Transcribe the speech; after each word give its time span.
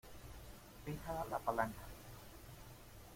fija 0.85 1.17
la 1.33 1.37
palanca. 1.49 1.85